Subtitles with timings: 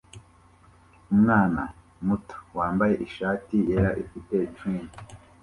[1.13, 1.61] Umwana
[2.05, 4.83] muto wambaye ishati yera ifite trim